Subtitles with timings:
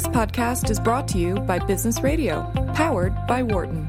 [0.00, 3.86] This podcast is brought to you by Business Radio, powered by Wharton.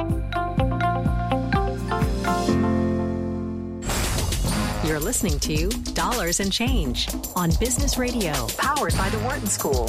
[4.86, 9.86] You're listening to Dollars and Change on Business Radio, powered by the Wharton School.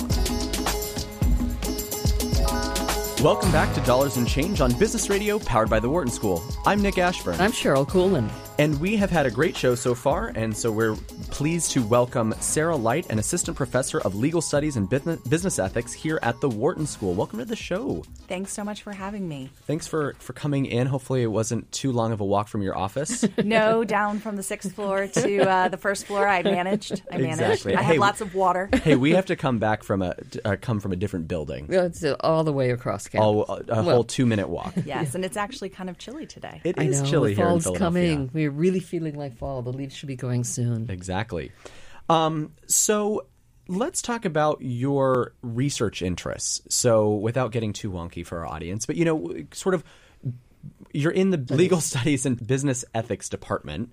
[3.20, 6.40] Welcome back to Dollars and Change on Business Radio, powered by the Wharton School.
[6.64, 7.40] I'm Nick Ashburn.
[7.40, 8.30] I'm Cheryl Coolin.
[8.62, 10.94] And we have had a great show so far, and so we're
[11.32, 16.20] pleased to welcome Sarah Light, an assistant professor of legal studies and business ethics here
[16.22, 17.12] at the Wharton School.
[17.12, 18.04] Welcome to the show.
[18.28, 19.50] Thanks so much for having me.
[19.66, 20.86] Thanks for, for coming in.
[20.86, 23.24] Hopefully, it wasn't too long of a walk from your office.
[23.44, 26.28] no, down from the sixth floor to uh, the first floor.
[26.28, 27.02] I managed.
[27.10, 27.40] I managed.
[27.40, 27.74] Exactly.
[27.74, 28.70] I hey, have lots of water.
[28.84, 31.66] hey, we have to come back from a uh, come from a different building.
[31.68, 33.24] Yeah, it's uh, all the way across campus.
[33.24, 34.74] All, a, a well, whole two minute walk.
[34.84, 36.60] Yes, and it's actually kind of chilly today.
[36.62, 38.14] It I is know, chilly the here in fall's Philadelphia.
[38.14, 38.30] coming.
[38.32, 39.62] We're really feeling like fall.
[39.62, 40.90] The leaves should be going soon.
[40.90, 41.52] Exactly.
[42.08, 43.26] Um, so
[43.68, 46.60] let's talk about your research interests.
[46.68, 49.84] So without getting too wonky for our audience, but you know, sort of,
[50.92, 53.92] you're in the legal studies and business ethics department.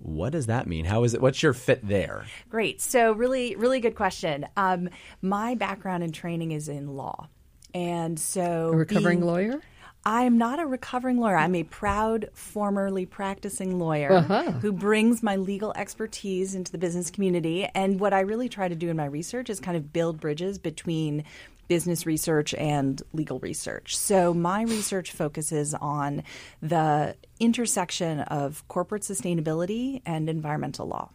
[0.00, 0.84] What does that mean?
[0.84, 1.20] How is it?
[1.20, 2.24] What's your fit there?
[2.48, 2.80] Great.
[2.80, 4.46] So really, really good question.
[4.56, 4.88] Um,
[5.20, 7.28] my background and training is in law,
[7.74, 9.60] and so A recovering being- lawyer?
[10.04, 11.36] I'm not a recovering lawyer.
[11.36, 14.52] I'm a proud, formerly practicing lawyer Uh-huh.
[14.52, 17.68] who brings my legal expertise into the business community.
[17.74, 20.58] And what I really try to do in my research is kind of build bridges
[20.58, 21.24] between
[21.66, 23.96] business research and legal research.
[23.98, 26.22] So my research focuses on
[26.62, 31.10] the intersection of corporate sustainability and environmental law.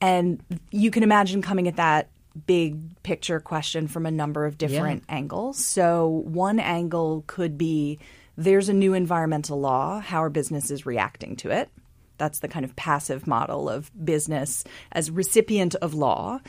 [0.00, 2.08] And you can imagine coming at that
[2.46, 5.58] big picture question from a number of different angles.
[5.58, 7.98] So, one angle could be
[8.36, 11.70] there's a new environmental law, how are businesses reacting to it?
[12.18, 16.40] That's the kind of passive model of business as recipient of law.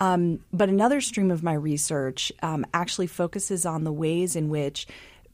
[0.00, 4.86] Um, but another stream of my research um, actually focuses on the ways in which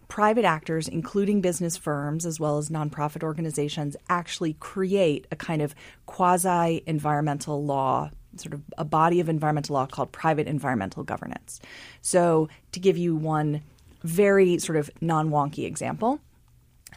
[0.08, 5.74] private actors, including business firms as well as nonprofit organizations, actually create a kind of
[6.06, 11.60] quasi environmental law, sort of a body of environmental law called private environmental governance.
[12.00, 13.62] So, to give you one
[14.02, 16.20] very sort of non wonky example,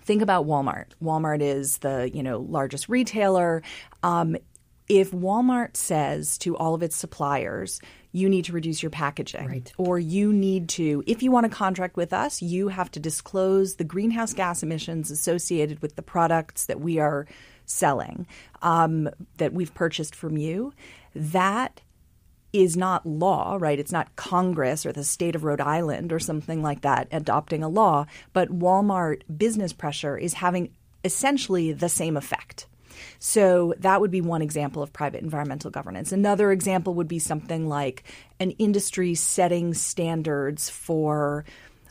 [0.03, 0.87] think about Walmart.
[1.01, 3.61] Walmart is the you know largest retailer.
[4.03, 4.35] Um,
[4.89, 7.79] if Walmart says to all of its suppliers,
[8.11, 9.73] you need to reduce your packaging, Right.
[9.77, 13.75] or you need to, if you want to contract with us, you have to disclose
[13.75, 17.25] the greenhouse gas emissions associated with the products that we are
[17.65, 18.27] selling,
[18.61, 20.73] um, that we've purchased from you.
[21.15, 21.81] That
[22.51, 23.79] is not law, right?
[23.79, 27.67] It's not Congress or the state of Rhode Island or something like that adopting a
[27.67, 30.71] law, but Walmart business pressure is having
[31.03, 32.67] essentially the same effect.
[33.19, 36.11] So that would be one example of private environmental governance.
[36.11, 38.03] Another example would be something like
[38.39, 41.43] an industry setting standards for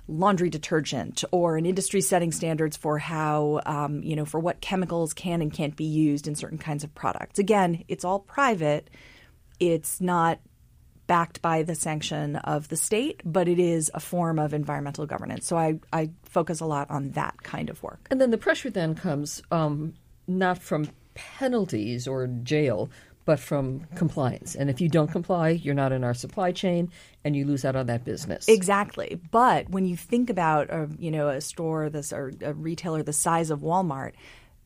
[0.08, 5.12] laundry detergent or an industry setting standards for how um, you know for what chemicals
[5.14, 7.38] can and can't be used in certain kinds of products.
[7.38, 8.90] Again it's all private.
[9.60, 10.40] It's not
[11.06, 15.46] backed by the sanction of the state but it is a form of environmental governance.
[15.46, 18.06] So i, I focus a lot on that kind of work.
[18.10, 19.94] And then the pressure then comes um,
[20.26, 22.90] not from penalties or jail,
[23.24, 24.54] but from compliance.
[24.54, 26.90] And if you don't comply, you're not in our supply chain,
[27.24, 28.48] and you lose out on that business.
[28.48, 29.20] Exactly.
[29.30, 33.12] But when you think about a, you know a store this or a retailer the
[33.12, 34.12] size of Walmart,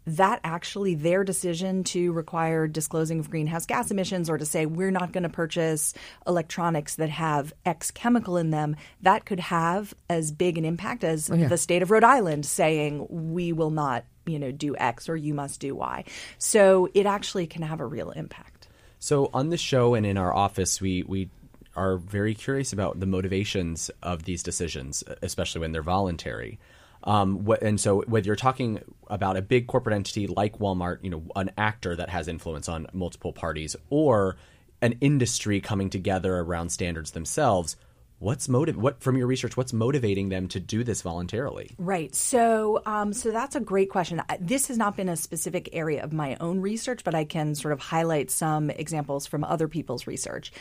[0.06, 4.92] that actually their decision to require disclosing of greenhouse gas emissions or to say we're
[4.92, 5.94] not going to purchase
[6.26, 11.30] electronics that have X chemical in them, that could have as big an impact as
[11.30, 11.48] oh, yeah.
[11.48, 15.34] the state of Rhode Island saying we will not, you know, do X or you
[15.34, 16.04] must do Y.
[16.38, 18.68] So it actually can have a real impact.
[18.98, 21.30] So on the show and in our office, we we
[21.74, 26.58] are very curious about the motivations of these decisions, especially when they're voluntary.
[27.04, 31.10] Um, wh- and so whether you're talking about a big corporate entity like Walmart, you
[31.10, 34.36] know, an actor that has influence on multiple parties, or
[34.82, 37.76] an industry coming together around standards themselves,
[38.18, 38.76] what's motive?
[38.76, 41.74] What from your research, what's motivating them to do this voluntarily?
[41.78, 42.14] Right.
[42.14, 44.22] So, um, so that's a great question.
[44.40, 47.72] This has not been a specific area of my own research, but I can sort
[47.72, 50.52] of highlight some examples from other people's research.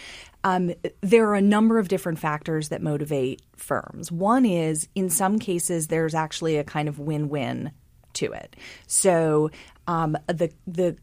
[0.43, 4.11] Um, there are a number of different factors that motivate firms.
[4.11, 7.71] One is, in some cases, there's actually a kind of win-win
[8.13, 8.55] to it.
[8.87, 9.51] So,
[9.87, 10.97] um, the the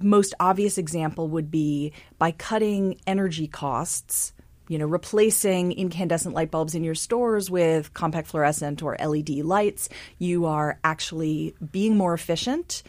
[0.00, 4.32] most obvious example would be by cutting energy costs
[4.68, 9.88] you know, replacing incandescent light bulbs in your stores with compact fluorescent or LED lights,
[10.18, 12.82] you are actually being more efficient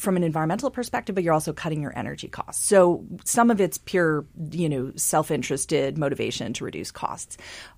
[0.00, 2.64] from an environmental perspective, but you're also cutting your energy costs.
[2.66, 7.36] So some of it's pure, you know, self-interested motivation to reduce costs.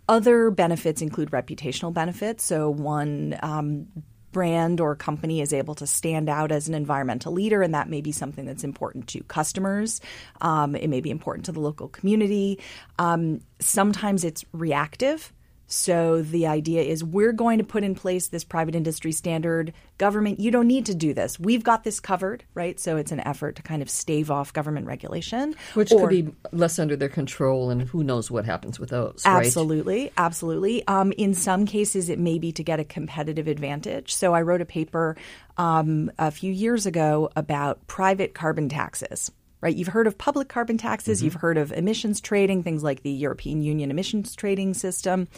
[0.09, 2.45] Other benefits include reputational benefits.
[2.45, 3.89] So one um,
[4.33, 8.01] brand or company is able to stand out as an environmental leader, and that may
[8.01, 10.01] be something that's important to customers.
[10.41, 12.59] Um, it may be important to the local community.
[12.99, 15.33] Um, sometimes it's reactive.
[15.73, 19.73] So the idea is we're going to put in place this private industry standard.
[19.97, 21.41] Government, you don't need to do this.
[21.41, 22.79] We've got this covered, right?
[22.79, 25.55] So it's an effort to kind of stave off government regulation.
[25.73, 29.23] Which or, could be less under their control, and who knows what happens with those,
[29.25, 30.13] Absolutely, right?
[30.19, 30.87] absolutely.
[30.87, 34.13] Um, in some cases, it may be to get a competitive advantage.
[34.13, 35.17] So I wrote a paper
[35.57, 39.31] um, a few years ago about private carbon taxes
[39.63, 39.75] right?
[39.75, 41.25] You've heard of public carbon taxes, mm-hmm.
[41.25, 45.29] you've heard of emissions trading, things like the European Union emissions trading system.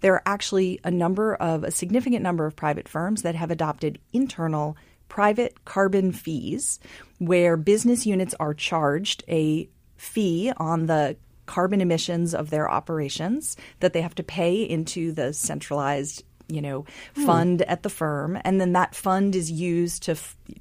[0.00, 3.98] There are actually a number of a significant number of private firms that have adopted
[4.12, 4.76] internal
[5.08, 6.78] private carbon fees
[7.18, 11.16] where business units are charged a fee on the
[11.46, 16.84] carbon emissions of their operations that they have to pay into the centralized you know
[17.14, 17.26] hmm.
[17.26, 20.16] fund at the firm and then that fund is used to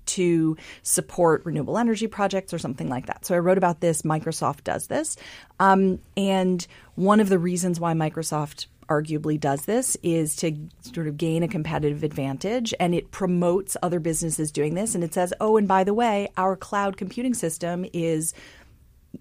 [0.06, 3.26] to support renewable energy projects or something like that.
[3.26, 5.18] So i wrote about this microsoft does this.
[5.60, 6.66] Um, and
[6.96, 11.48] one of the reasons why microsoft arguably does this is to sort of gain a
[11.48, 14.96] competitive advantage and it promotes other businesses doing this.
[14.96, 18.34] And it says oh and by the way our cloud computing system is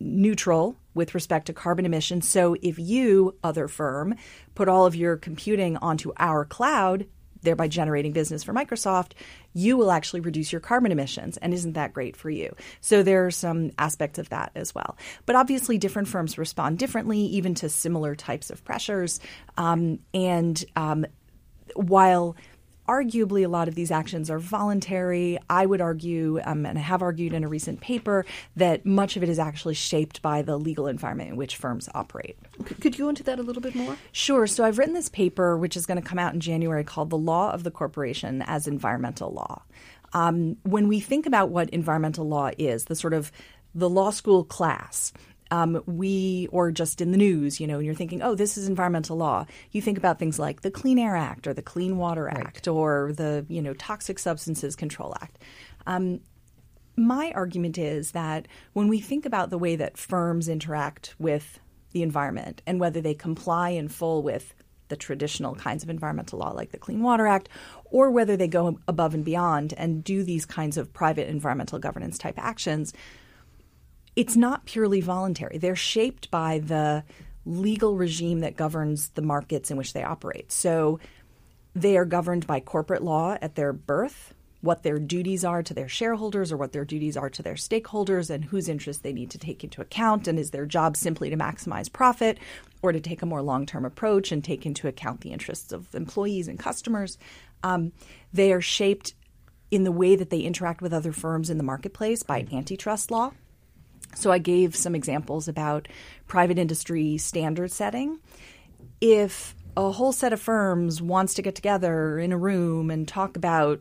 [0.00, 2.28] neutral with respect to carbon emissions.
[2.28, 4.14] So if you, other firm,
[4.54, 7.06] put all of your computing onto our cloud,
[7.42, 9.12] thereby generating business for Microsoft,
[9.52, 11.36] you will actually reduce your carbon emissions.
[11.36, 12.54] And isn't that great for you?
[12.80, 14.96] So there are some aspects of that as well.
[15.24, 19.20] But obviously, different firms respond differently, even to similar types of pressures.
[19.56, 21.06] Um, and um,
[21.74, 22.36] while
[22.88, 25.38] arguably a lot of these actions are voluntary.
[25.50, 28.24] I would argue, um, and I have argued in a recent paper,
[28.56, 32.38] that much of it is actually shaped by the legal environment in which firms operate.
[32.80, 33.96] Could you go into that a little bit more?
[34.12, 34.46] Sure.
[34.46, 37.18] So I've written this paper, which is going to come out in January, called The
[37.18, 39.62] Law of the Corporation as Environmental Law.
[40.14, 43.30] Um, when we think about what environmental law is, the sort of
[43.74, 45.12] the law school class,
[45.50, 48.68] um, we, or just in the news, you know, and you're thinking, oh, this is
[48.68, 52.28] environmental law, you think about things like the Clean Air Act or the Clean Water
[52.28, 52.68] Act right.
[52.68, 55.38] or the, you know, Toxic Substances Control Act.
[55.86, 56.20] Um,
[56.96, 61.60] my argument is that when we think about the way that firms interact with
[61.92, 64.54] the environment and whether they comply in full with
[64.88, 67.48] the traditional kinds of environmental law like the Clean Water Act,
[67.84, 72.18] or whether they go above and beyond and do these kinds of private environmental governance
[72.18, 72.92] type actions,
[74.18, 75.58] it's not purely voluntary.
[75.58, 77.04] They're shaped by the
[77.46, 80.50] legal regime that governs the markets in which they operate.
[80.50, 80.98] So
[81.72, 85.86] they are governed by corporate law at their birth, what their duties are to their
[85.88, 89.38] shareholders or what their duties are to their stakeholders and whose interests they need to
[89.38, 92.38] take into account and is their job simply to maximize profit
[92.82, 96.48] or to take a more long-term approach and take into account the interests of employees
[96.48, 97.18] and customers
[97.62, 97.92] um,
[98.32, 99.14] they are shaped
[99.70, 103.30] in the way that they interact with other firms in the marketplace by antitrust law
[104.18, 105.88] so I gave some examples about
[106.26, 108.18] private industry standard setting.
[109.00, 113.36] If a whole set of firms wants to get together in a room and talk
[113.36, 113.80] about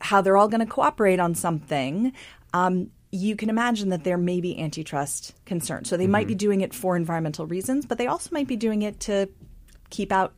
[0.00, 2.12] how they're all going to cooperate on something,
[2.52, 5.88] um, you can imagine that there may be antitrust concerns.
[5.88, 6.12] So they mm-hmm.
[6.12, 9.28] might be doing it for environmental reasons, but they also might be doing it to
[9.90, 10.34] keep out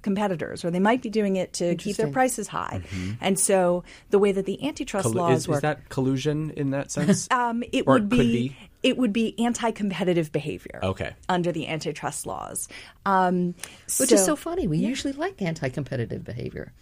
[0.00, 2.82] competitors, or they might be doing it to keep their prices high.
[2.84, 3.12] Mm-hmm.
[3.20, 6.70] And so the way that the antitrust Collu- laws is, work, is that collusion in
[6.70, 7.30] that sense?
[7.30, 10.80] um, it or would be, be, It would be anti-competitive behavior.
[10.82, 11.14] Okay.
[11.28, 12.68] Under the antitrust laws,
[13.06, 13.54] um,
[13.98, 14.66] which so, is so funny.
[14.66, 14.88] We yeah.
[14.88, 16.72] usually like anti-competitive behavior.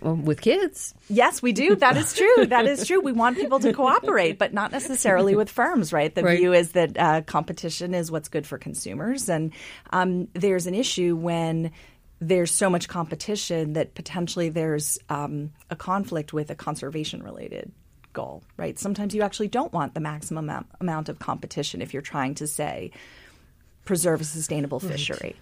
[0.00, 0.94] Well, with kids.
[1.08, 1.76] Yes, we do.
[1.76, 2.26] That is true.
[2.46, 3.00] That is true.
[3.00, 6.14] We want people to cooperate, but not necessarily with firms, right?
[6.14, 6.38] The right.
[6.38, 9.28] view is that uh, competition is what's good for consumers.
[9.28, 9.52] And
[9.90, 11.70] um, there's an issue when
[12.20, 17.70] there's so much competition that potentially there's um, a conflict with a conservation related
[18.12, 18.78] goal, right?
[18.78, 22.90] Sometimes you actually don't want the maximum amount of competition if you're trying to say
[23.84, 25.18] preserve a sustainable fishery.
[25.22, 25.36] Right.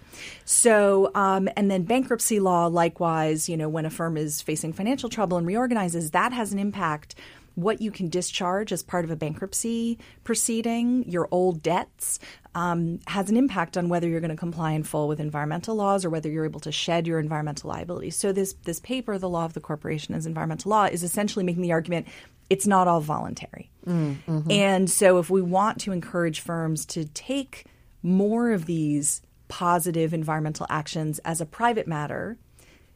[0.45, 5.09] So, um, and then bankruptcy law, likewise, you know, when a firm is facing financial
[5.09, 7.15] trouble and reorganizes, that has an impact
[7.55, 12.19] what you can discharge as part of a bankruptcy proceeding, your old debts,
[12.53, 16.05] um, has an impact on whether you're going to comply in full with environmental laws
[16.05, 18.09] or whether you're able to shed your environmental liability.
[18.09, 21.63] So this this paper, the law of the corporation as environmental law, is essentially making
[21.63, 22.07] the argument
[22.49, 23.71] it's not all voluntary.
[23.87, 24.51] Mm, mm-hmm.
[24.51, 27.65] And so if we want to encourage firms to take
[28.03, 32.37] more of these positive environmental actions as a private matter,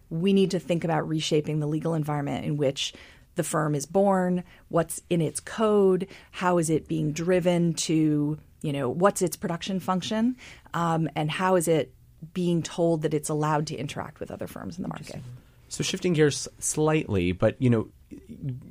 [0.10, 2.94] we need to think about reshaping the legal environment in which
[3.36, 8.74] the firm is born, what's in its code, how is it being driven to, you
[8.74, 10.36] know, what's its production function,
[10.74, 11.94] um, and how is it
[12.34, 15.22] being told that it's allowed to interact with other firms in the market.
[15.70, 17.88] So shifting gears slightly, but you know,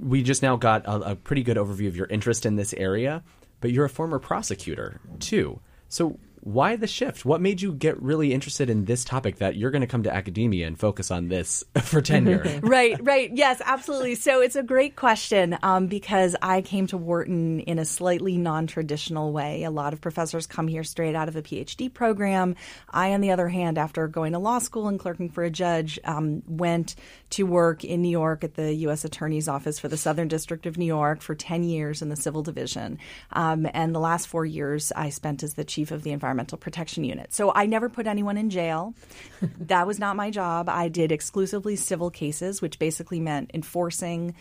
[0.00, 3.22] we just now got a, a, pretty good overview of your interest in this area,
[3.60, 5.60] but you're a former prosecutor too.
[5.88, 7.24] So why the shift?
[7.24, 10.14] What made you get really interested in this topic that you're going to come to
[10.14, 12.60] academia and focus on this for tenure?
[12.62, 13.30] right, right.
[13.34, 14.14] Yes, absolutely.
[14.14, 18.66] So it's a great question um, because I came to Wharton in a slightly non
[18.66, 19.64] traditional way.
[19.64, 22.56] A lot of professors come here straight out of a PhD program.
[22.90, 25.98] I, on the other hand, after going to law school and clerking for a judge,
[26.04, 26.94] um, went
[27.30, 29.04] to work in New York at the U.S.
[29.04, 32.42] Attorney's Office for the Southern District of New York for 10 years in the Civil
[32.42, 32.98] Division.
[33.32, 37.04] Um, and the last four years I spent as the chief of the Environmental Protection
[37.04, 37.32] Unit.
[37.32, 38.92] So I never put anyone in jail.
[39.60, 40.68] that was not my job.
[40.68, 44.34] I did exclusively civil cases, which basically meant enforcing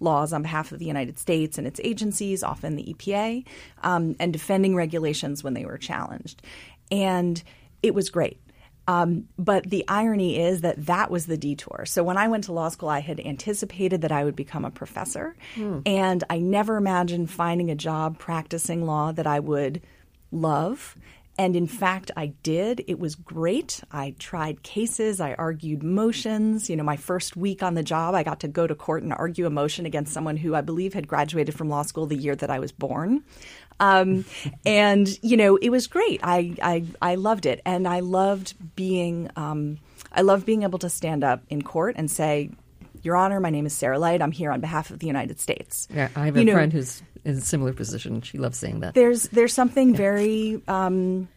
[0.00, 3.44] laws on behalf of the United States and its agencies, often the EPA,
[3.82, 6.40] um, and defending regulations when they were challenged.
[6.90, 7.42] And
[7.82, 8.40] it was great.
[8.88, 11.84] Um, but the irony is that that was the detour.
[11.86, 14.70] So when I went to law school, I had anticipated that I would become a
[14.70, 15.82] professor, mm.
[15.84, 19.82] and I never imagined finding a job practicing law that I would
[20.34, 20.96] love.
[21.36, 22.84] And in fact, I did.
[22.86, 23.80] It was great.
[23.90, 26.70] I tried cases, I argued motions.
[26.70, 29.12] You know, my first week on the job, I got to go to court and
[29.12, 32.36] argue a motion against someone who I believe had graduated from law school the year
[32.36, 33.24] that I was born.
[33.80, 34.24] Um,
[34.66, 36.20] and you know, it was great.
[36.22, 39.78] I, I I loved it, and I loved being um,
[40.12, 42.50] I loved being able to stand up in court and say,
[43.04, 44.22] "Your Honor, my name is Sarah Light.
[44.22, 46.72] I'm here on behalf of the United States." Yeah, I have you a know, friend
[46.72, 48.22] who's in a similar position.
[48.22, 48.94] She loves saying that.
[48.94, 49.96] There's there's something yeah.
[49.96, 50.62] very.
[50.68, 51.28] Um,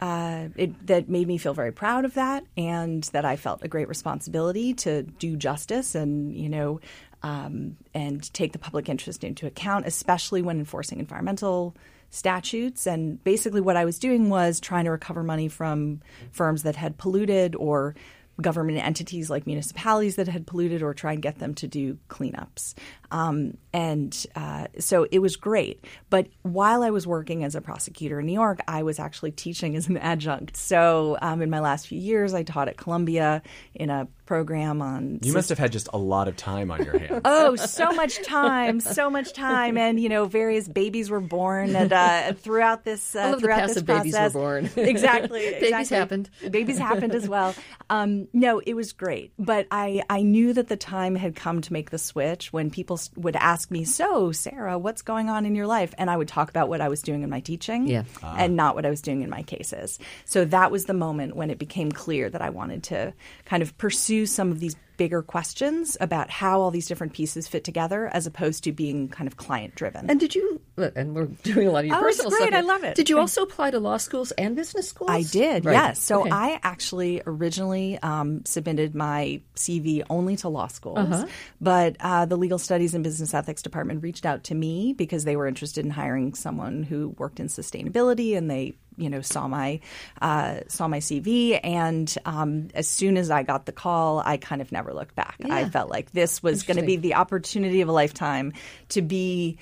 [0.00, 3.68] uh, it, that made me feel very proud of that, and that I felt a
[3.68, 6.80] great responsibility to do justice and you know
[7.22, 11.74] um, and take the public interest into account, especially when enforcing environmental
[12.10, 12.86] statutes.
[12.86, 16.96] And basically, what I was doing was trying to recover money from firms that had
[16.96, 17.94] polluted or
[18.40, 22.74] government entities like municipalities that had polluted or try and get them to do cleanups.
[23.10, 25.84] Um, and uh, so it was great.
[26.10, 29.76] But while I was working as a prosecutor in New York, I was actually teaching
[29.76, 30.56] as an adjunct.
[30.56, 33.42] So um, in my last few years, I taught at Columbia
[33.74, 35.18] in a program on.
[35.22, 37.22] You must have had just a lot of time on your hands.
[37.24, 41.90] oh, so much time, so much time, and you know, various babies were born and
[41.90, 43.16] uh, throughout this.
[43.16, 44.02] Uh, All of throughout the this process.
[44.12, 44.64] babies were born.
[44.76, 45.60] exactly, exactly.
[45.70, 46.30] Babies happened.
[46.50, 47.54] Babies happened as well.
[47.88, 51.72] Um, no, it was great, but I I knew that the time had come to
[51.72, 55.66] make the switch when people would ask me, "So, Sarah, what's going on in your
[55.66, 58.04] life?" and I would talk about what I was doing in my teaching, yeah.
[58.22, 59.98] and not what I was doing in my cases.
[60.26, 63.14] So that was the moment when it became clear that I wanted to
[63.46, 67.64] kind of pursue some of these bigger questions about how all these different pieces fit
[67.64, 70.10] together as opposed to being kind of client driven.
[70.10, 72.48] And did you, and we're doing a lot of your oh, personal great.
[72.48, 72.54] stuff.
[72.54, 72.96] I love it.
[72.96, 75.10] Did you also apply to law schools and business schools?
[75.10, 75.72] I did, right.
[75.72, 76.02] yes.
[76.02, 76.30] So okay.
[76.30, 81.26] I actually originally um, submitted my CV only to law schools, uh-huh.
[81.60, 85.36] but uh, the Legal Studies and Business Ethics Department reached out to me because they
[85.36, 89.80] were interested in hiring someone who worked in sustainability and they you know saw my
[90.20, 94.60] uh, saw my CV, and um, as soon as I got the call, I kind
[94.60, 95.36] of never looked back.
[95.38, 95.54] Yeah.
[95.54, 98.52] I felt like this was going to be the opportunity of a lifetime
[98.90, 99.58] to be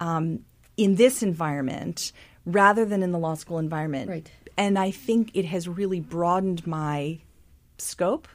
[0.00, 0.44] um,
[0.76, 2.12] in this environment
[2.46, 4.10] rather than in the law school environment.
[4.10, 4.30] Right.
[4.56, 7.18] And I think it has really broadened my
[7.78, 8.28] scope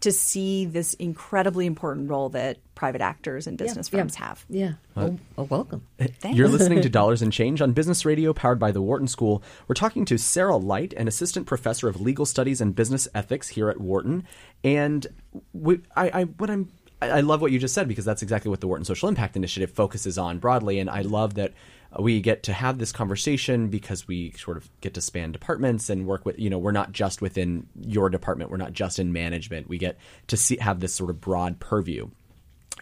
[0.00, 4.26] to see this incredibly important role that private actors and business yeah, firms yeah.
[4.26, 4.44] have.
[4.48, 4.72] Yeah.
[4.94, 5.86] Well, well welcome.
[5.98, 6.36] Thanks.
[6.36, 9.42] You're listening to Dollars and Change on Business Radio, powered by the Wharton School.
[9.66, 13.70] We're talking to Sarah Light, an assistant professor of legal studies and business ethics here
[13.70, 14.24] at Wharton.
[14.62, 15.06] And
[15.54, 16.70] we, I, I, what I'm
[17.02, 19.70] I love what you just said because that's exactly what the Wharton Social Impact Initiative
[19.70, 20.78] focuses on broadly.
[20.78, 21.52] And I love that
[21.98, 26.06] we get to have this conversation because we sort of get to span departments and
[26.06, 29.68] work with, you know, we're not just within your department, we're not just in management.
[29.68, 29.98] We get
[30.28, 32.08] to see, have this sort of broad purview.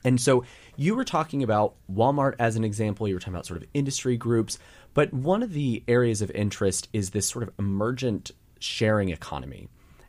[0.04, 0.44] And so
[0.76, 4.16] you were talking about Walmart as an example, you were talking about sort of industry
[4.16, 4.58] groups,
[4.92, 8.30] but one of the areas of interest is this sort of emergent
[8.60, 9.68] sharing economy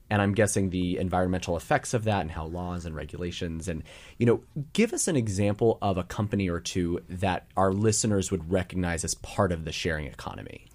[0.10, 3.84] and I'm guessing the environmental effects of that and how laws and regulations and
[4.18, 4.44] you know
[4.74, 9.16] give us an example of a company or two that our listeners would recognize as
[9.16, 10.66] part of the sharing economy.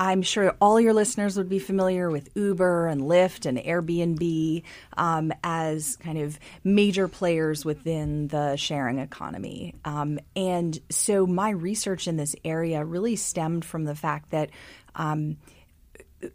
[0.00, 4.62] I'm sure all your listeners would be familiar with Uber and Lyft and Airbnb
[4.96, 9.74] um, as kind of major players within the sharing economy.
[9.84, 14.50] Um, and so my research in this area really stemmed from the fact that.
[14.96, 15.36] Um,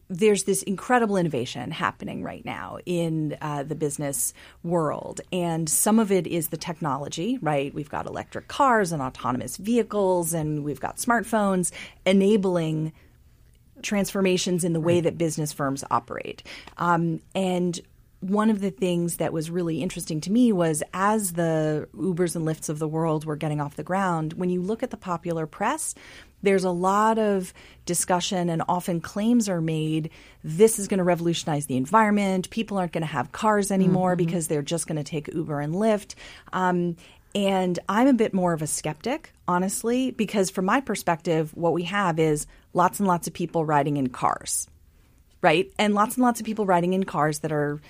[0.09, 5.21] there's this incredible innovation happening right now in uh, the business world.
[5.31, 7.73] And some of it is the technology, right?
[7.73, 11.71] We've got electric cars and autonomous vehicles, and we've got smartphones
[12.05, 12.93] enabling
[13.81, 16.41] transformations in the way that business firms operate.
[16.77, 17.79] Um, and
[18.21, 22.45] one of the things that was really interesting to me was as the Ubers and
[22.45, 25.45] Lyfts of the world were getting off the ground, when you look at the popular
[25.45, 25.93] press,
[26.45, 27.53] there's a lot of
[27.85, 30.09] discussion and often claims are made
[30.43, 32.49] this is going to revolutionize the environment.
[32.49, 34.25] People aren't going to have cars anymore mm-hmm.
[34.25, 36.15] because they're just going to take Uber and Lyft.
[36.53, 36.95] Um,
[37.33, 41.83] and I'm a bit more of a skeptic, honestly, because from my perspective, what we
[41.83, 44.69] have is lots and lots of people riding in cars,
[45.41, 45.69] right?
[45.77, 47.81] And lots and lots of people riding in cars that are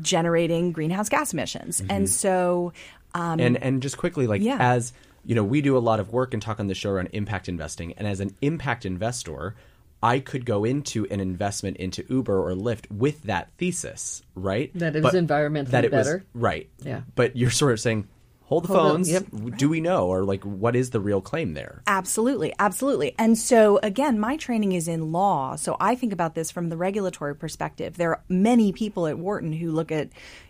[0.00, 1.80] generating greenhouse gas emissions.
[1.80, 1.90] Mm-hmm.
[1.90, 2.74] And so.
[3.14, 4.58] Um, and, and just quickly, like, yeah.
[4.60, 4.92] as
[5.24, 7.48] you know, we do a lot of work and talk on the show around impact
[7.48, 7.92] investing.
[7.94, 9.54] And as an impact investor,
[10.02, 14.72] I could go into an investment into Uber or Lyft with that thesis, right?
[14.74, 16.24] That it was environmentally that it better.
[16.34, 16.68] Was, right.
[16.82, 17.02] Yeah.
[17.14, 18.08] But you're sort of saying,
[18.42, 19.10] hold the hold phones.
[19.10, 19.26] yep.
[19.56, 20.08] Do we know?
[20.08, 21.82] Or like, what is the real claim there?
[21.86, 22.52] Absolutely.
[22.58, 23.14] Absolutely.
[23.16, 25.54] And so, again, my training is in law.
[25.54, 27.96] So I think about this from the regulatory perspective.
[27.96, 30.08] There are many people at Wharton who look at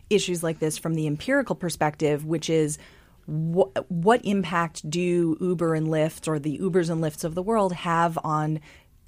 [0.08, 2.78] issues like this from the empirical perspective, which is
[3.26, 7.72] what, what impact do Uber and Lyft or the Ubers and Lyfts of the world
[7.72, 8.60] have on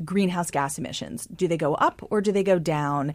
[0.05, 1.27] greenhouse gas emissions?
[1.27, 3.15] Do they go up or do they go down?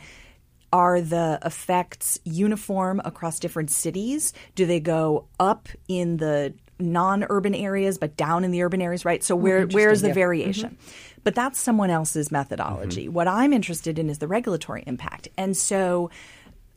[0.72, 4.34] Are the effects uniform across different cities?
[4.56, 9.24] Do they go up in the non-urban areas but down in the urban areas, right?
[9.24, 10.14] So where where is the yeah.
[10.14, 10.70] variation?
[10.70, 11.20] Mm-hmm.
[11.24, 13.06] But that's someone else's methodology.
[13.06, 13.14] Mm-hmm.
[13.14, 15.28] What I'm interested in is the regulatory impact.
[15.38, 16.10] And so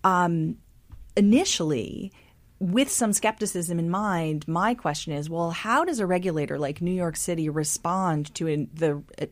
[0.03, 0.57] um,
[1.17, 2.13] initially
[2.63, 6.93] with some skepticism in mind, my question is well, how does a regulator like New
[6.93, 9.27] York City respond to the uh,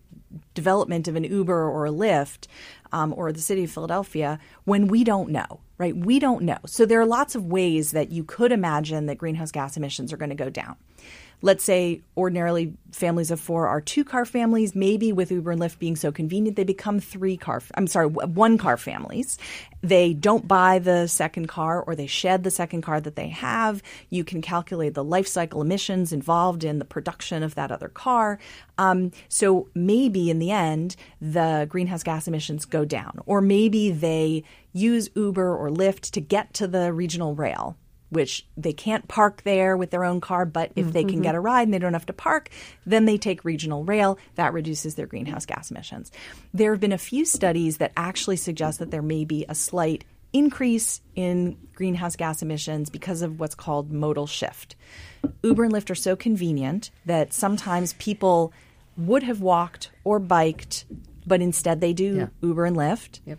[0.54, 2.48] development of an Uber or a Lyft
[2.90, 5.96] um, or the city of Philadelphia when we don't know, right?
[5.96, 6.58] We don't know.
[6.66, 10.16] So there are lots of ways that you could imagine that greenhouse gas emissions are
[10.16, 10.76] going to go down
[11.42, 14.74] let's say ordinarily families of four are two car families.
[14.74, 18.58] Maybe with Uber and Lyft being so convenient, they become three car, I'm sorry, one
[18.58, 19.38] car families.
[19.82, 23.82] They don't buy the second car or they shed the second car that they have.
[24.10, 28.38] You can calculate the life cycle emissions involved in the production of that other car.
[28.76, 33.18] Um, so maybe in the end, the greenhouse gas emissions go down.
[33.26, 37.76] Or maybe they use Uber or Lyft to get to the regional rail
[38.10, 40.92] which they can't park there with their own car, but if mm-hmm.
[40.92, 42.50] they can get a ride and they don't have to park,
[42.84, 44.18] then they take regional rail.
[44.34, 46.10] That reduces their greenhouse gas emissions.
[46.52, 50.04] There have been a few studies that actually suggest that there may be a slight
[50.32, 54.76] increase in greenhouse gas emissions because of what's called modal shift.
[55.42, 58.52] Uber and Lyft are so convenient that sometimes people
[58.96, 60.84] would have walked or biked,
[61.26, 62.26] but instead they do yeah.
[62.42, 63.20] Uber and Lyft.
[63.24, 63.38] Yep.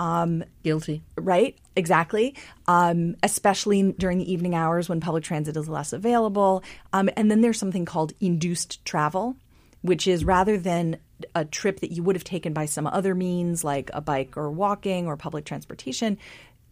[0.00, 1.02] Um, Guilty.
[1.16, 2.34] Right, exactly.
[2.66, 6.64] Um, especially during the evening hours when public transit is less available.
[6.94, 9.36] Um, and then there's something called induced travel,
[9.82, 10.96] which is rather than
[11.34, 14.50] a trip that you would have taken by some other means like a bike or
[14.50, 16.16] walking or public transportation,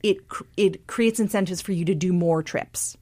[0.02, 0.16] it
[0.56, 2.96] it creates incentives for you to do more trips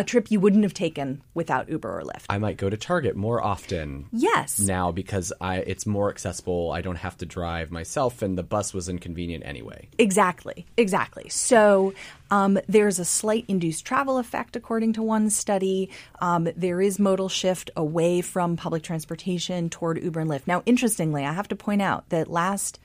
[0.00, 2.24] a trip you wouldn't have taken without Uber or Lyft.
[2.30, 4.06] I might go to Target more often.
[4.12, 4.58] Yes.
[4.58, 6.72] Now because I it's more accessible.
[6.72, 9.88] I don't have to drive myself, and the bus was inconvenient anyway.
[9.98, 10.64] Exactly.
[10.78, 11.28] Exactly.
[11.28, 11.92] So
[12.30, 15.90] um, there's a slight induced travel effect, according to one study.
[16.20, 20.46] Um, there is modal shift away from public transportation toward Uber and Lyft.
[20.46, 22.80] Now, interestingly, I have to point out that last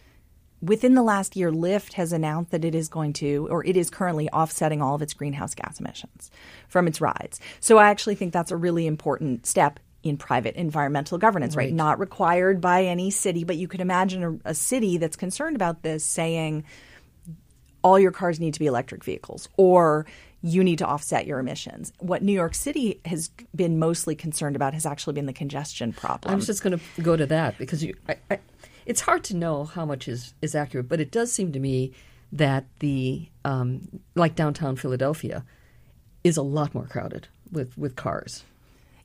[0.65, 3.89] within the last year, Lyft has announced that it is going to, or it is
[3.89, 6.32] currently offsetting all of its greenhouse gas emissions
[6.67, 7.39] from its rides.
[7.60, 11.65] So I actually think that's a really important step in private environmental governance, right?
[11.65, 11.73] right?
[11.73, 15.82] Not required by any city, but you could imagine a, a city that's concerned about
[15.82, 16.63] this saying
[17.82, 20.06] all your cars need to be electric vehicles or
[20.45, 21.91] you need to offset your emissions.
[21.99, 26.32] What New York City has been mostly concerned about has actually been the congestion problem.
[26.32, 28.39] I was just going to go to that because you, I, I,
[28.86, 31.91] it's hard to know how much is, is accurate, but it does seem to me
[32.32, 35.43] that the um, like downtown Philadelphia
[36.24, 38.43] is a lot more crowded with, with cars.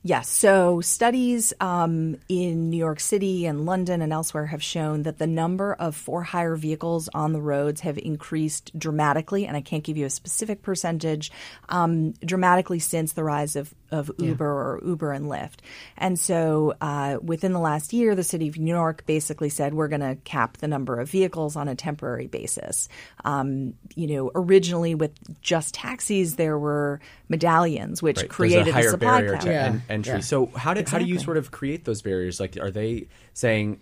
[0.03, 0.29] Yes.
[0.29, 5.27] So studies um, in New York City and London and elsewhere have shown that the
[5.27, 9.97] number of for hire vehicles on the roads have increased dramatically, and I can't give
[9.97, 11.31] you a specific percentage,
[11.69, 14.51] um, dramatically since the rise of, of Uber yeah.
[14.51, 15.59] or Uber and Lyft.
[15.97, 19.87] And so uh, within the last year, the city of New York basically said we're
[19.87, 22.89] going to cap the number of vehicles on a temporary basis.
[23.23, 25.11] Um, you know, originally with
[25.41, 26.99] just taxis, there were
[27.31, 28.29] medallions, which right.
[28.29, 29.39] created a, a supply cap.
[29.41, 30.15] To yeah entry.
[30.15, 30.19] Yeah.
[30.19, 30.99] So how do exactly.
[30.99, 32.39] how do you sort of create those barriers?
[32.39, 33.81] Like, are they saying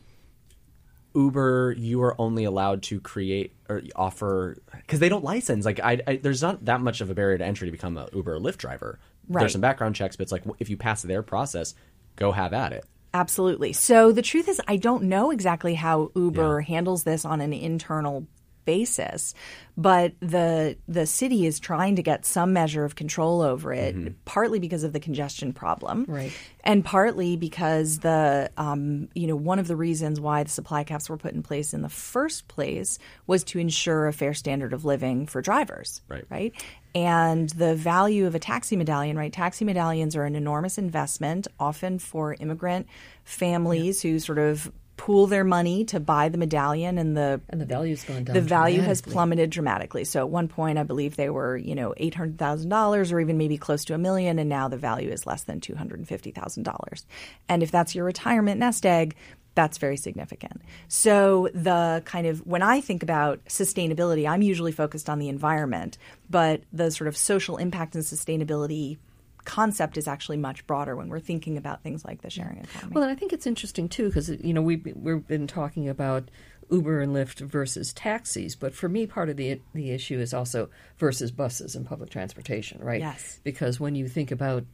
[1.16, 5.66] Uber, you are only allowed to create or offer because they don't license.
[5.66, 8.08] Like, I, I, there's not that much of a barrier to entry to become a
[8.14, 9.00] Uber or Lyft driver.
[9.28, 9.42] Right.
[9.42, 11.74] There's some background checks, but it's like if you pass their process,
[12.16, 12.86] go have at it.
[13.14, 13.74] Absolutely.
[13.74, 18.28] So the truth is, I don't know exactly how Uber handles this on an internal
[18.73, 19.34] basis,
[19.77, 24.60] but the the city is trying to get some measure of control over it, partly
[24.60, 26.32] because of the congestion problem, Right.
[26.63, 31.10] and partly because the um, you know one of the reasons why the supply caps
[31.10, 34.86] were put in place in the first place was to ensure a fair standard of
[34.86, 36.25] living for drivers, Right.
[36.29, 36.53] right?
[36.95, 39.32] And the value of a taxi medallion, right?
[39.32, 42.88] Taxi medallions are an enormous investment, often for immigrant
[43.23, 47.66] families who sort of pool their money to buy the medallion and the And the
[47.66, 48.34] value's gone down.
[48.34, 50.04] the value has plummeted dramatically.
[50.04, 53.22] So at one point, I believe they were, you know, eight hundred thousand dollars, or
[53.22, 56.00] even maybe close to a million, and now the value is less than two hundred
[56.00, 57.08] and fifty thousand dollars.
[57.48, 59.16] And if that's your retirement nest egg,
[59.56, 60.62] that's very significant.
[60.90, 65.98] So the kind of when I think about sustainability, I'm usually focused on the environment,
[66.30, 68.98] but the sort of social impact and sustainability
[69.45, 72.93] concept is actually much broader when we're thinking about things like the sharing economy.
[72.93, 76.30] Well, and I think it's interesting too because you know we've we've been talking about
[76.69, 80.69] Uber and Lyft versus taxis, but for me, part of the the issue is also
[80.97, 83.02] versus buses and public transportation, right?
[83.02, 83.39] Yes.
[83.43, 84.65] Because when you think about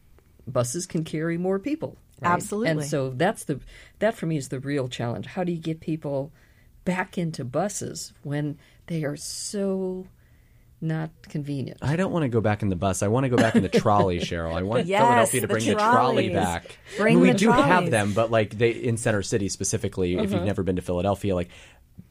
[0.47, 2.31] buses, can carry more people, right?
[2.31, 2.71] Absolutely.
[2.71, 3.59] and so that's the
[3.99, 5.27] that for me is the real challenge.
[5.27, 6.31] How do you get people
[6.83, 10.07] back into buses when they are so
[10.85, 11.79] not convenient?
[11.81, 13.03] I don't want to go back in the bus.
[13.03, 14.53] I want to go back in the trolley, Cheryl.
[14.53, 16.77] I want Yes, Philadelphia to bring the trolley back.
[16.97, 20.15] Bring I mean, we the do have them, but like they in Center City specifically,
[20.15, 20.45] if you've uh-huh.
[20.45, 21.49] never been to Philadelphia, like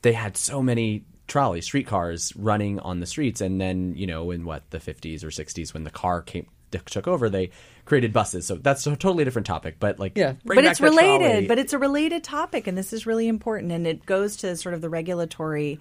[0.03, 4.45] they had so many trolley streetcars running on the streets, and then you know in
[4.45, 6.47] what the 50s or 60s when the car came
[6.83, 7.51] took over, they
[7.85, 8.47] created buses.
[8.47, 9.77] So that's a totally different topic.
[9.79, 10.35] But like, Yeah.
[10.45, 11.31] bring but back it's the related.
[11.31, 11.47] trolley.
[11.47, 13.73] But it's a related topic, and this is really important.
[13.73, 15.79] And it goes to sort of the regulatory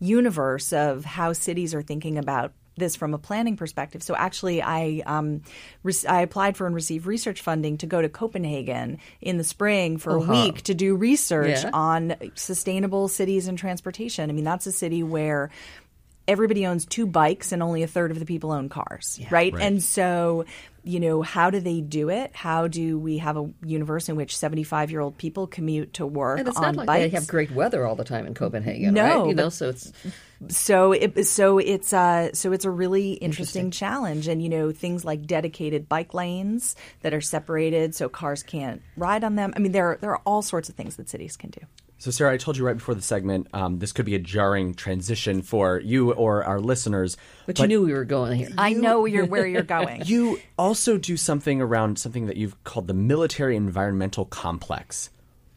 [0.00, 4.02] universe of how cities are thinking about this from a planning perspective.
[4.02, 5.42] So actually, I um,
[5.82, 9.98] re- I applied for and received research funding to go to Copenhagen in the spring
[9.98, 11.70] for a week to do research Yeah.
[11.74, 14.30] on sustainable cities and transportation.
[14.30, 15.50] I mean, that's a city where
[16.28, 19.52] everybody owns two bikes and only a third of the people own cars, right?
[19.52, 19.62] Right.
[19.62, 20.44] And so,
[20.82, 22.34] you know, how do they do it?
[22.34, 26.38] How do we have a universe in which 75 year old people commute to work
[26.38, 27.02] and it's on not like bikes?
[27.02, 29.28] they have great weather all the time in Copenhagen, No, right?
[29.28, 29.92] You know, so it's
[30.48, 35.04] so it so it's uh so it's a really interesting, challenge and you know things
[35.04, 39.52] like dedicated bike lanes that are separated so cars can't ride on them.
[39.54, 41.60] I mean there are, there are all sorts of things that cities can do.
[42.00, 44.72] So, Sarah, I told you right before the segment, um, this could be a jarring
[44.72, 47.18] transition for you or our listeners.
[47.44, 48.48] but, you knew we were going here.
[48.56, 50.04] I know you're where you're going.
[50.06, 55.10] You also do something around something that you've called the military environmental complex.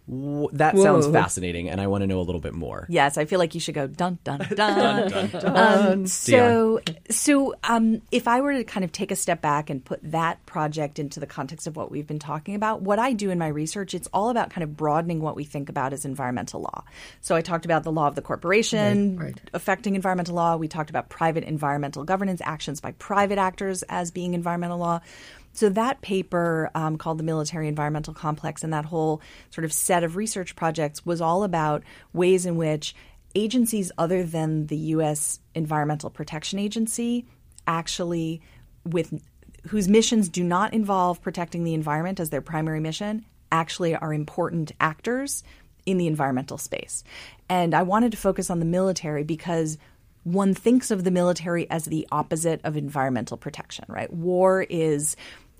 [0.09, 2.85] W- That sounds fascinating, and I want to know a little bit more.
[2.89, 5.29] Yes, I feel like you should go dun dun dun.
[5.43, 9.83] Um, so, so um, if I were to kind of take a step back and
[9.83, 13.29] put that project into the context of what we've been talking about, what I do
[13.29, 16.61] in my research, it's all about kind of broadening what we think about as environmental
[16.61, 16.83] law.
[17.21, 19.49] So I talked about the law of the corporation Right, right.
[19.53, 20.57] affecting environmental law.
[20.57, 24.99] We talked about private environmental governance actions by private actors as being environmental law.
[25.53, 30.03] So that paper um, called the Military Environmental Complex and that whole sort of set
[30.03, 32.95] of research projects was all about ways in which
[33.35, 35.39] agencies other than the U.S.
[35.55, 37.25] Environmental Protection Agency
[37.65, 38.41] actually
[38.85, 39.13] with
[39.67, 44.71] whose missions do not involve protecting the environment as their primary mission actually are important
[44.79, 45.43] actors
[45.85, 47.03] in the environmental space.
[47.49, 49.77] And I wanted to focus on the military because
[50.23, 54.11] one thinks of the military as the opposite of environmental protection, right?
[54.11, 55.15] War is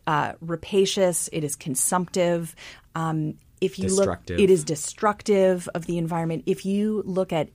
[0.07, 2.55] uh, rapacious, it is consumptive.
[2.95, 6.43] Um, if you look, it is destructive of the environment.
[6.45, 7.49] If you look at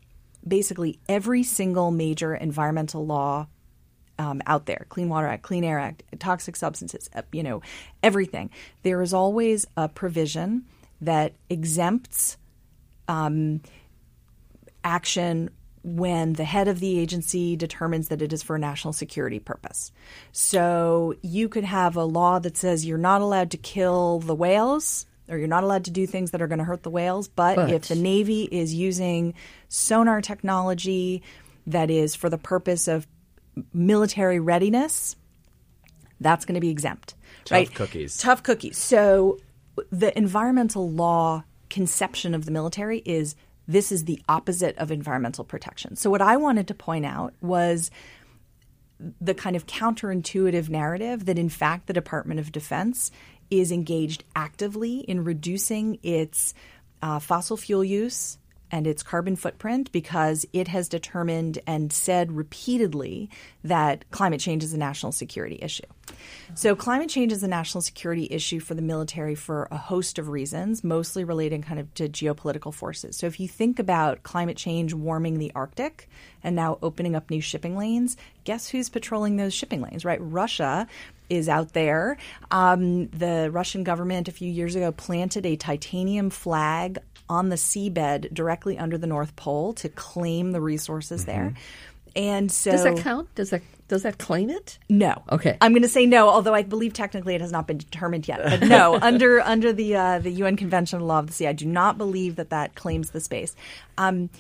[0.47, 3.47] basically every single major environmental law
[4.19, 7.63] um, out there clean water act clean air act toxic substances uh, you know
[8.03, 8.51] everything
[8.83, 10.65] there is always a provision
[11.01, 12.37] that exempts
[13.07, 13.61] um,
[14.83, 15.51] action
[15.83, 19.93] when the head of the agency determines that it is for a national security purpose.
[20.33, 25.07] So you could have a law that says you're not allowed to kill the whales
[25.29, 27.57] or you're not allowed to do things that are going to hurt the whales, but,
[27.57, 29.35] But- if the Navy is using
[29.69, 31.23] sonar technology
[31.67, 33.07] that is for the purpose of
[33.75, 35.17] military readiness,
[36.21, 37.15] that's going to be exempt.
[37.45, 37.75] Tough right?
[37.75, 38.17] cookies.
[38.19, 38.79] Tough cookies.
[38.79, 39.39] So
[39.91, 43.37] the environmental law conception of the military is
[43.69, 45.95] this is the opposite of environmental protection.
[45.95, 47.91] So what I wanted to point out was
[49.21, 53.13] the kind of counterintuitive narrative that in fact the Department of Defense
[53.51, 56.55] is engaged actively in reducing its
[57.01, 58.39] uh, fossil fuel use
[58.71, 63.31] and its carbon footprint because it has determined and said repeatedly
[63.65, 65.85] that climate change is a national security issue.
[66.55, 70.29] So, climate change is a national security issue for the military for a host of
[70.29, 73.17] reasons, mostly relating kind of to geopolitical forces.
[73.17, 76.09] So, if you think about climate change warming the Arctic
[76.43, 80.19] and now opening up new shipping lanes, guess who's patrolling those shipping lanes, right?
[80.21, 80.87] Russia
[81.29, 82.17] is out there.
[82.51, 88.33] Um, the Russian government a few years ago planted a titanium flag on the seabed
[88.33, 91.31] directly under the North Pole to claim the resources mm-hmm.
[91.31, 91.55] there.
[92.17, 93.35] And so Does that count?
[93.35, 94.79] Does that does that claim it?
[94.91, 95.23] No.
[95.33, 95.57] Okay.
[95.63, 98.41] I'm going to say no, although I believe technically it has not been determined yet.
[98.43, 101.47] But no, under under the uh, the UN Convention on the Law of the Sea,
[101.47, 103.55] I do not believe that that claims the space.
[103.97, 104.31] Um,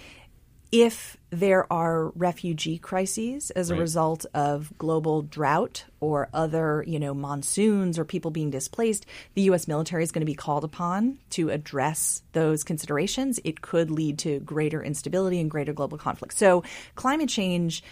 [0.70, 7.12] if there are refugee crises as a result of global drought or other, you know,
[7.12, 9.68] monsoons or people being displaced, the U.S.
[9.68, 13.38] military is going to be called upon to address those considerations.
[13.44, 16.34] It could lead to greater instability and greater global conflict.
[16.38, 16.64] So,
[16.94, 17.82] climate change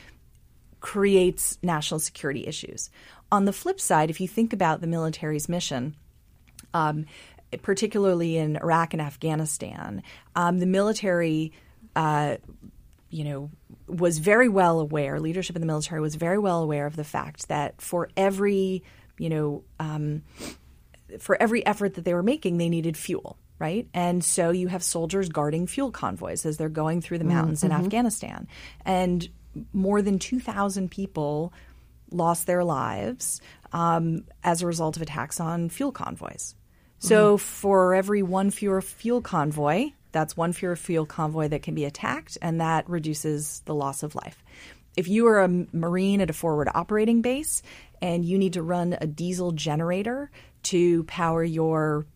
[0.80, 2.90] creates national security issues.
[3.30, 5.94] On the flip side, if you think about the military's mission,
[6.72, 7.04] um,
[7.62, 10.02] particularly in Iraq and Afghanistan,
[10.34, 11.52] um, the military
[11.96, 12.36] uh,
[13.16, 13.50] you know,
[13.88, 17.48] was very well aware, leadership in the military was very well aware of the fact
[17.48, 18.82] that for every,
[19.18, 20.22] you know, um,
[21.18, 23.88] for every effort that they were making, they needed fuel, right?
[23.94, 27.72] And so you have soldiers guarding fuel convoys as they're going through the mountains mm-hmm.
[27.72, 28.48] in Afghanistan.
[28.84, 29.26] And
[29.72, 31.54] more than 2,000 people
[32.10, 33.40] lost their lives
[33.72, 36.54] um, as a result of attacks on fuel convoys.
[36.98, 37.42] So mm-hmm.
[37.42, 42.62] for every one fewer fuel convoy, that's one fuel convoy that can be attacked, and
[42.62, 44.42] that reduces the loss of life.
[44.96, 47.62] If you are a Marine at a forward operating base
[48.00, 50.30] and you need to run a diesel generator
[50.64, 52.06] to power your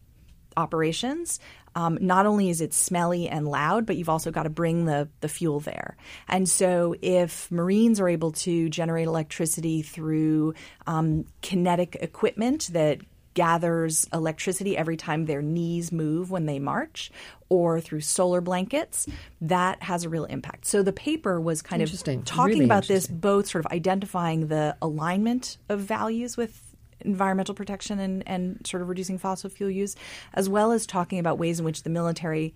[0.56, 1.40] operations,
[1.74, 5.08] um, not only is it smelly and loud, but you've also got to bring the,
[5.20, 5.98] the fuel there.
[6.26, 10.54] And so, if Marines are able to generate electricity through
[10.86, 13.00] um, kinetic equipment that
[13.34, 17.10] gathers electricity every time their knees move when they march
[17.48, 19.06] or through solar blankets,
[19.40, 20.66] that has a real impact.
[20.66, 21.90] So the paper was kind of
[22.24, 26.60] talking really about this, both sort of identifying the alignment of values with
[27.02, 29.96] environmental protection and, and sort of reducing fossil fuel use,
[30.34, 32.54] as well as talking about ways in which the military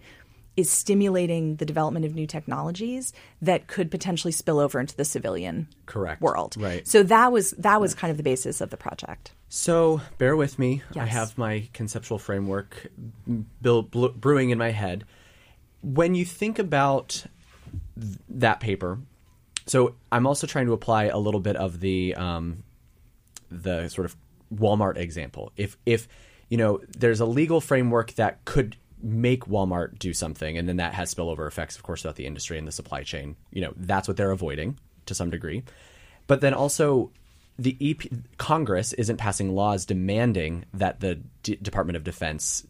[0.56, 3.12] is stimulating the development of new technologies
[3.42, 6.56] that could potentially spill over into the civilian correct world.
[6.58, 6.86] Right.
[6.86, 9.32] So that was that was kind of the basis of the project.
[9.48, 10.82] So bear with me.
[10.94, 11.02] Yes.
[11.02, 12.88] I have my conceptual framework
[13.62, 13.90] build,
[14.20, 15.04] brewing in my head.
[15.82, 17.24] When you think about
[18.00, 18.98] th- that paper,
[19.66, 22.64] so I'm also trying to apply a little bit of the um,
[23.50, 24.16] the sort of
[24.54, 25.52] Walmart example.
[25.56, 26.08] If if
[26.48, 30.94] you know there's a legal framework that could make Walmart do something, and then that
[30.94, 33.36] has spillover effects, of course, throughout the industry and the supply chain.
[33.52, 35.62] You know, that's what they're avoiding to some degree.
[36.26, 37.10] But then also,
[37.58, 42.66] the EP, Congress isn't passing laws demanding that the D- Department of Defense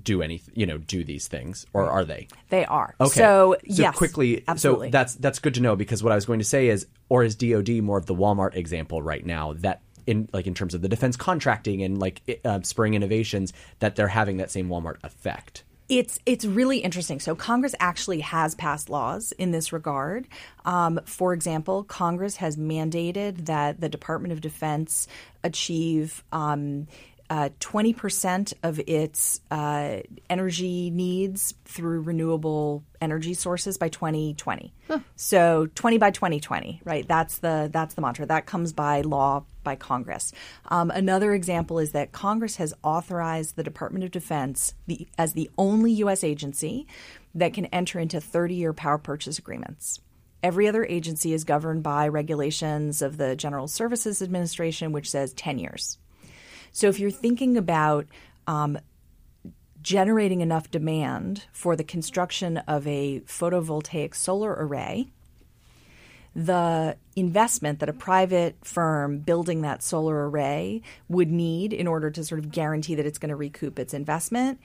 [0.00, 3.82] do any you know do these things or are they they are okay so, so
[3.82, 4.88] yes, quickly absolutely.
[4.88, 7.22] so that's that's good to know because what i was going to say is or
[7.22, 10.80] is dod more of the walmart example right now that in like in terms of
[10.80, 15.62] the defense contracting and like uh, spring innovations that they're having that same walmart effect
[15.98, 17.20] it's it's really interesting.
[17.20, 20.26] So Congress actually has passed laws in this regard.
[20.64, 25.06] Um, for example, Congress has mandated that the Department of Defense
[25.44, 26.24] achieve.
[26.32, 26.86] Um,
[27.32, 34.74] uh, 20% of its uh, energy needs through renewable energy sources by 2020.
[34.86, 34.98] Huh.
[35.16, 37.08] So 20 by 2020, right?
[37.08, 38.26] That's the that's the mantra.
[38.26, 40.34] That comes by law by Congress.
[40.68, 45.48] Um, another example is that Congress has authorized the Department of Defense the, as the
[45.56, 46.22] only U.S.
[46.22, 46.86] agency
[47.34, 50.00] that can enter into 30-year power purchase agreements.
[50.42, 55.58] Every other agency is governed by regulations of the General Services Administration, which says 10
[55.58, 55.96] years.
[56.72, 58.06] So if you're thinking about
[58.46, 58.78] um,
[59.82, 65.08] generating enough demand for the construction of a photovoltaic solar array,
[66.34, 72.24] the investment that a private firm building that solar array would need in order to
[72.24, 74.58] sort of guarantee that it's going to recoup its investment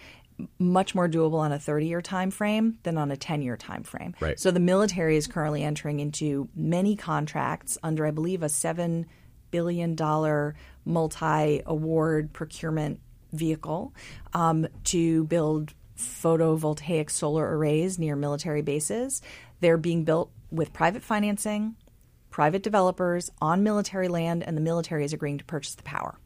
[0.59, 3.83] much more doable on a 30 year time frame than on a 10 year time
[3.83, 4.15] frame.
[4.19, 4.39] Right.
[4.39, 9.05] So the military is currently entering into many contracts under I believe a 7
[9.49, 10.55] billion dollar
[10.87, 12.99] multi award procurement
[13.33, 13.93] vehicle
[14.33, 19.21] um, to build photovoltaic solar arrays near military bases.
[19.59, 21.75] They're being built with private financing,
[22.29, 26.17] private developers on military land, and the military is agreeing to purchase the power.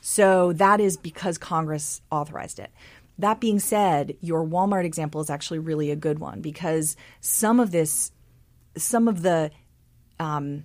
[0.00, 2.70] So that is because Congress authorized it.
[3.18, 7.72] that being said, your Walmart example is actually really a good one because some of
[7.72, 8.12] this,
[8.76, 9.50] some of the
[10.20, 10.64] um,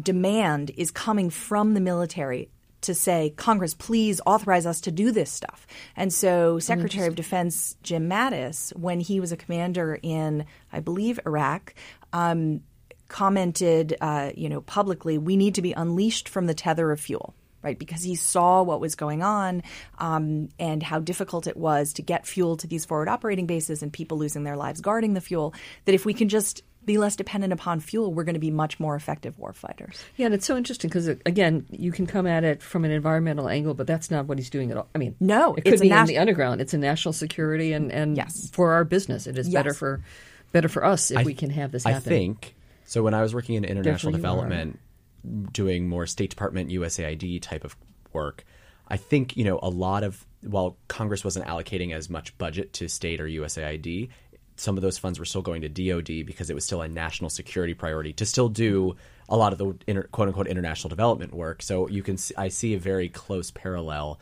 [0.00, 2.50] demand is coming from the military
[2.82, 5.66] to say, Congress, please authorize us to do this stuff.
[5.96, 11.18] And so, Secretary of Defense Jim Mattis, when he was a commander in, I believe,
[11.26, 11.74] Iraq,
[12.12, 12.60] um,
[13.08, 17.34] commented, uh, you know, publicly, we need to be unleashed from the tether of fuel.
[17.60, 19.64] Right, because he saw what was going on
[19.98, 23.92] um, and how difficult it was to get fuel to these forward operating bases and
[23.92, 25.52] people losing their lives guarding the fuel.
[25.84, 28.80] That if we can just be less dependent upon fuel, we're going to be much
[28.80, 29.96] more effective warfighters.
[30.16, 32.90] Yeah, and it's so interesting because uh, again, you can come at it from an
[32.90, 34.88] environmental angle, but that's not what he's doing at all.
[34.94, 36.60] I mean, No, it could it's a be nas- in the underground.
[36.60, 38.50] It's a national security and and Yes.
[38.52, 40.00] for our business, it is better for
[40.52, 43.02] better for us if I- we can have this I think so.
[43.02, 44.48] When I was working in international Definitely you are.
[44.48, 44.78] development,
[45.52, 47.76] doing more State Department USAID type of
[48.12, 48.44] work,
[48.88, 52.88] I think you know a lot of while Congress wasn't allocating as much budget to
[52.88, 54.08] state or USAID,
[54.60, 57.30] some of those funds were still going to DoD because it was still a national
[57.30, 58.96] security priority to still do
[59.28, 61.62] a lot of the inter, quote unquote international development work.
[61.62, 64.18] So you can see, I see a very close parallel.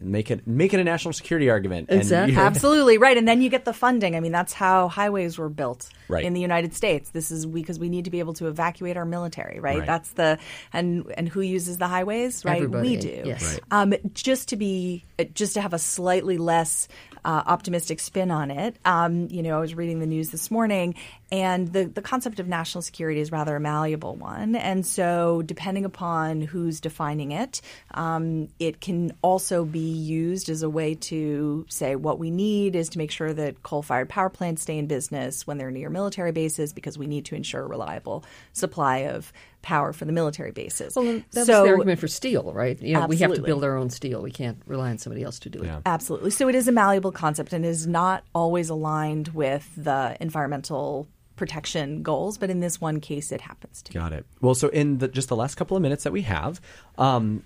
[0.00, 1.88] Make it make it a national security argument.
[1.88, 2.36] and Exactly.
[2.50, 4.16] Absolutely right, and then you get the funding.
[4.16, 6.24] I mean, that's how highways were built Right.
[6.24, 7.10] in the United States.
[7.10, 9.78] This is because we need to be able to evacuate our military, right?
[9.78, 9.86] Right.
[9.86, 10.38] That's the
[10.72, 12.56] and and who uses the highways, right?
[12.56, 13.22] Everybody, we do.
[13.24, 13.44] yes.
[13.52, 13.60] Right.
[13.70, 16.88] Um, just to be just to have a slightly less
[17.24, 18.76] uh, optimistic spin on it.
[18.84, 20.94] Um, you know, I was reading the news this morning,
[21.30, 25.84] and the the concept of national security is rather a malleable one, and so depending
[25.84, 27.60] upon who's defining it,
[27.92, 32.88] um, it can also be used as a way to say what we need is
[32.90, 36.32] to make sure that coal fired power plants stay in business when they're near military
[36.32, 39.32] bases because we need to ensure a reliable supply of
[39.62, 40.94] power for the military bases.
[40.94, 42.80] Well, and that so, was the argument for steel, right?
[42.80, 44.20] You know, we have to build our own steel.
[44.20, 45.70] We can't rely on somebody else to do it.
[45.86, 46.30] Absolutely.
[46.30, 52.02] So it is a malleable concept and is not always aligned with the environmental protection
[52.02, 53.92] goals, but in this one case, it happens to.
[53.92, 54.26] Got it.
[54.40, 56.60] Well, so in the, just the last couple of minutes that we have,
[56.98, 57.42] um,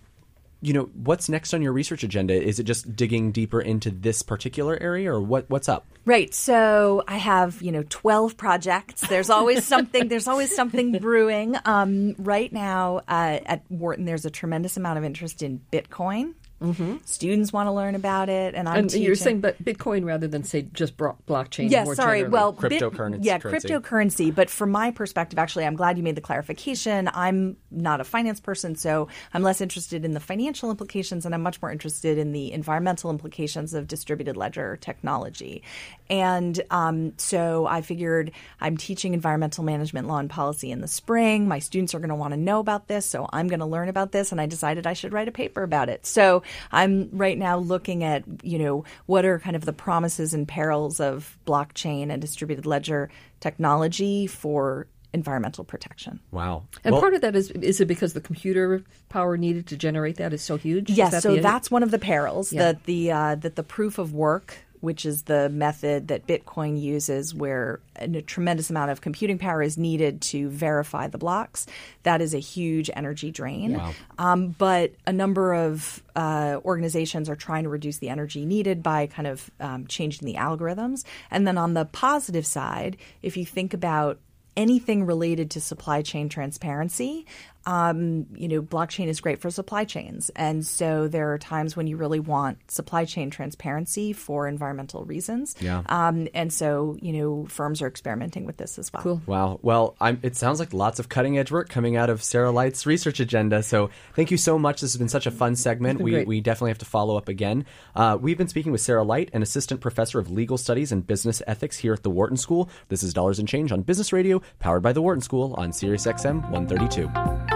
[0.67, 2.35] you know, what's next on your research agenda?
[2.35, 5.49] Is it just digging deeper into this particular area, or what?
[5.49, 5.87] What's up?
[6.05, 6.35] Right.
[6.35, 9.07] So I have, you know, 12 projects.
[9.07, 11.57] There's always something, there's always something brewing.
[11.65, 16.35] Um, right now uh, at Wharton, there's a tremendous amount of interest in Bitcoin.
[16.63, 16.97] Mm-hmm.
[17.05, 18.55] Students want to learn about it.
[18.55, 21.71] And I'm And you're saying, but Bitcoin rather than say just blockchain.
[21.71, 22.21] Yeah, more sorry.
[22.21, 22.33] generally.
[22.33, 23.69] Well, bit- Cryptocurrency- yeah, currency.
[23.69, 24.35] cryptocurrency.
[24.35, 27.11] But from my perspective, actually, I'm glad you made the clarification.
[27.13, 31.43] I'm not a finance person, so I'm less interested in the financial implications, and I'm
[31.43, 35.63] much more interested in the environmental implications of distributed ledger technology.
[36.09, 41.49] And um, so I figured I'm teaching environmental management law and policy in the spring.
[41.49, 43.89] My students are going to want to know about this, so I'm going to learn
[43.89, 46.07] about this, and I decided I should write a paper about it.
[46.07, 50.47] So I'm right now looking at, you know, what are kind of the promises and
[50.47, 53.09] perils of blockchain and distributed ledger
[53.41, 56.21] technology for environmental protection.
[56.31, 56.65] Wow.
[56.85, 60.17] And Well, part of that is is it because the computer power needed to generate
[60.17, 60.91] that is so huge?
[60.91, 62.61] Yes, that so the- that's one of the perils Yeah.
[62.73, 67.35] that the uh, that the proof of work, which is the method that Bitcoin uses,
[67.35, 71.67] where a tremendous amount of computing power is needed to verify the blocks.
[72.03, 73.73] That is a huge energy drain.
[74.19, 79.07] Um, but a number of uh, organizations are trying to reduce the energy needed by
[79.07, 81.05] kind of um, changing the algorithms.
[81.31, 84.19] And then on the positive side, if you think about
[84.57, 87.27] anything related to supply chain transparency,
[87.67, 90.31] um, you know, blockchain is great for supply chains.
[90.37, 95.57] And so there are times when you really want supply chain transparency for environmental reasons.
[95.61, 95.83] Yeah.
[95.87, 99.03] Um, and so, you know, firms are experimenting with this as well.
[99.03, 99.23] Cool.
[99.27, 99.59] Wow.
[99.63, 102.87] Well, I'm, it sounds like lots of cutting edge work coming out of Sarah Light's
[102.87, 103.65] research agenda.
[103.65, 104.81] So thank you so much.
[104.81, 106.01] This has been such a fun segment.
[106.01, 106.29] We, great.
[106.29, 107.67] we definitely have to follow up again.
[107.97, 111.43] Uh, we've been speaking with Sarah Light, an assistant professor of legal studies and business
[111.49, 112.71] ethics here at the Wharton School.
[112.89, 116.07] This is Dollars and Change on Business Radio, powered by the Wharton School on Sirius
[116.07, 117.56] XM 132.